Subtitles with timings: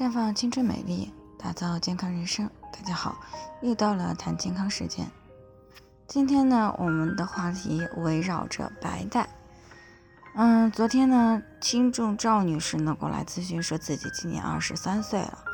[0.00, 2.48] 绽放青春美丽，打造健康人生。
[2.72, 3.20] 大家好，
[3.60, 5.06] 又到了谈健康时间。
[6.06, 9.28] 今天呢，我们的话题围绕着白带。
[10.36, 15.44] 嗯，昨天呢，听众赵女士呢过来咨询，说自己今年二十三岁了，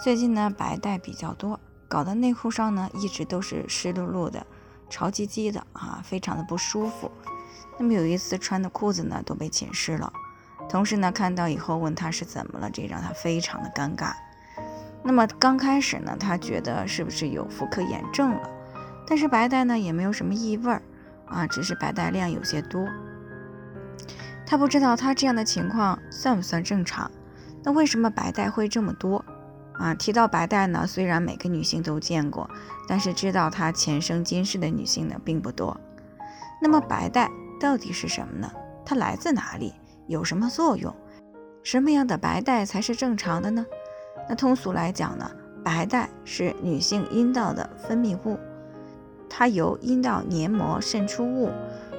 [0.00, 4.44] 最近呢白带比较多，搞得内裤上呢一直都是湿漉漉的、
[4.90, 7.08] 潮唧唧的啊，非常的不舒服。
[7.78, 10.12] 那么有一次穿的裤子呢都被浸湿了。
[10.68, 14.12] 同事呢看到以后问他是怎么了，这让他非常的尴尬。
[15.02, 18.50] 那么刚开始呢，他觉得是不是有妇科炎症了？
[19.06, 20.80] 但是白带呢也没有什么异味儿
[21.26, 22.86] 啊，只是白带量有些多。
[24.46, 27.10] 他不知道他这样的情况算不算正常？
[27.64, 29.24] 那为什么白带会这么多
[29.74, 29.94] 啊？
[29.94, 32.48] 提到白带呢，虽然每个女性都见过，
[32.86, 35.78] 但是知道她前生今世的女性呢并不多。
[36.60, 37.28] 那么白带
[37.60, 38.50] 到底是什么呢？
[38.84, 39.74] 它来自哪里？
[40.06, 40.94] 有什么作用？
[41.62, 43.64] 什么样的白带才是正常的呢？
[44.28, 45.30] 那通俗来讲呢，
[45.64, 48.38] 白带是女性阴道的分泌物，
[49.28, 51.50] 它由阴道黏膜渗出物、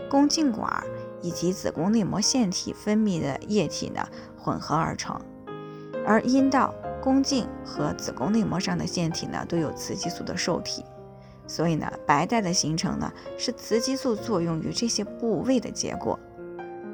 [0.10, 0.84] 宫颈管
[1.22, 4.06] 以及子宫内膜腺体分泌的液体呢
[4.38, 5.20] 混合而成。
[6.06, 10.84] 而阴道、宫颈和子宫内膜上的腺体呢都有雌激素的受体，
[11.48, 16.20] 所以呢，白带的形成呢是雌激素作用于这些部位的结果。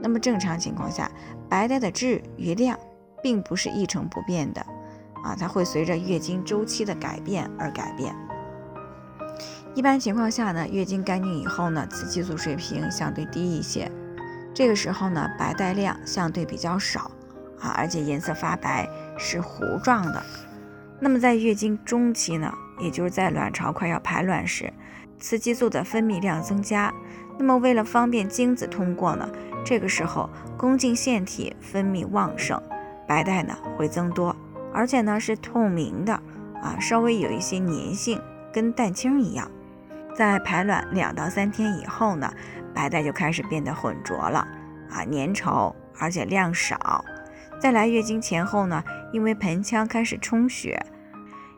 [0.02, 1.12] 那么正常情况下，
[1.50, 2.78] 白带的质与量
[3.22, 4.62] 并不是一成不变的，
[5.24, 8.16] 啊，它会随着月经周期的改变而改变。
[9.76, 13.92] 一般情况下呢，月经干净以后呢，雌激素水平相对低一些，
[14.54, 17.12] 这个时候呢，白带量相对比较少，
[17.60, 20.24] 啊，而且颜色发白，是糊状的。
[21.00, 24.74] 那么在月经中期呢，也就是在卵巢快要排卵时，
[25.20, 26.94] 雌激素的分泌量增加，
[27.38, 29.30] 那么为了方便精子通过呢。
[29.70, 32.60] 这个时候，宫颈腺体分泌旺盛，
[33.08, 34.36] 白带呢会增多，
[34.74, 36.12] 而且呢是透明的
[36.64, 38.20] 啊，稍微有一些粘性，
[38.52, 39.48] 跟蛋清一样。
[40.16, 42.34] 在排卵两到三天以后呢，
[42.74, 44.40] 白带就开始变得浑浊了
[44.90, 47.06] 啊，粘稠，而且量少。
[47.62, 50.84] 再来月经前后呢，因为盆腔开始充血，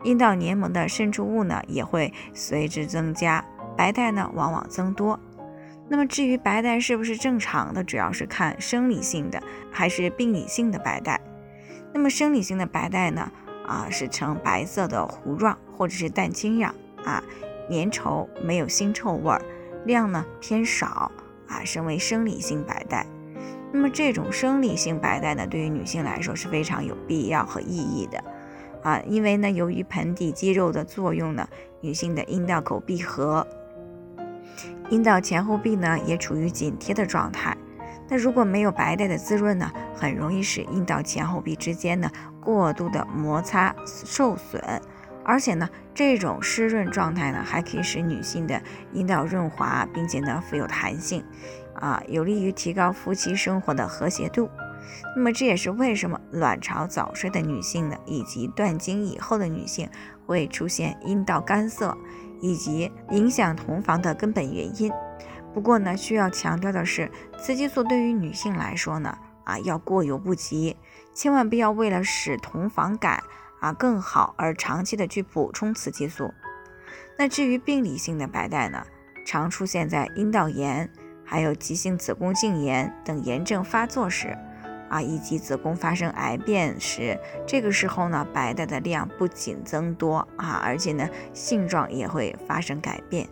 [0.04, 3.42] 阴道黏膜的渗出物呢也会随之增加，
[3.78, 5.18] 白带呢往往增多。
[5.92, 11.20] 那么至于白带是不是正常的，主要是看生理性的还是病理性的白带。
[11.94, 13.30] 那么生理性的白带呢，
[13.68, 17.22] 啊是呈白色的糊状或者是蛋清样啊，
[17.70, 19.42] 粘稠，没有腥臭味儿，
[19.84, 21.12] 量呢偏少
[21.50, 23.06] 啊，称为生理性白带。
[23.74, 28.24] 那么这种生理性白带呢，对于女性来说是非常有必要和意义的
[28.82, 31.50] 啊，因为呢，由于盆底肌肉的作用呢，
[31.82, 33.46] 女性的阴道口闭合。
[34.92, 37.56] 阴道前后壁呢也处于紧贴的状态，
[38.10, 44.62] 那如果没有白带的滋润呢，很容易使阴道前后壁之间呢过度的摩擦受损，
[45.24, 51.24] 而且呢这种湿润状态呢还可以使女性的阴道润滑，并且呢富有弹性，
[51.74, 54.50] 啊有利于提高夫妻生活的和谐度。
[55.16, 59.90] 那么这也是为什么卵巢早衰的女性呢，以及断经以后的女性
[60.26, 61.98] 会出现阴道干涩。
[62.42, 64.92] 以及影响同房的根本原因。
[65.54, 70.76] 不过呢，需要强调的是，雌激素对于女性来说呢，啊要过犹不及，
[71.14, 73.24] 千万不要为了使同房感
[73.60, 76.34] 啊更好而长期的去补充雌激素。
[77.18, 78.84] 那至于病理性的白带呢，
[79.26, 80.90] 常出现在阴道炎、
[81.24, 84.38] 还有急性子宫颈炎等炎症发作时。
[84.92, 93.30] 啊，以及子宫发生癌变时，这个时候呢，白带的量不仅增多啊，而且呢，性状也会发生改变。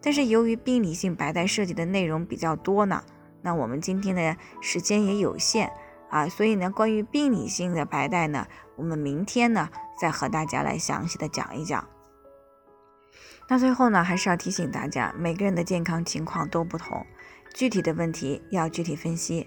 [0.00, 3.04] 但是由于病理性白带涉及的内容比较多呢，
[3.42, 5.70] 那我们今天的时间也有限
[6.08, 8.46] 啊，所以呢，关于病理性的白带呢，
[8.76, 9.68] 我们明天呢
[10.00, 11.86] 再和大家来详细的讲一讲。
[13.48, 17.04] 那最后呢，还是要提醒大家，每个人的健康情况都不同，
[17.52, 19.46] 具体的问题要具体分析。